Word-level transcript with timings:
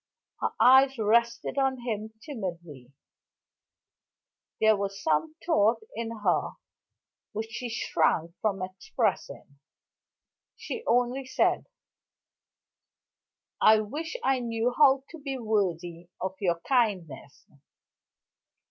Her 0.39 0.49
eyes 0.59 0.97
rested 0.97 1.59
on 1.59 1.81
him 1.81 2.11
timidly; 2.23 2.91
there 4.59 4.75
was 4.75 4.99
some 4.99 5.35
thought 5.45 5.83
in 5.95 6.09
her 6.23 6.53
which 7.33 7.51
she 7.51 7.69
shrank 7.69 8.33
from 8.41 8.63
expressing. 8.63 9.59
She 10.55 10.83
only 10.87 11.27
said: 11.27 11.67
"I 13.61 13.81
wish 13.81 14.15
I 14.23 14.39
knew 14.39 14.73
how 14.75 15.03
to 15.11 15.19
be 15.19 15.37
worthy 15.37 16.09
of 16.19 16.33
your 16.39 16.59
kindness." 16.61 17.45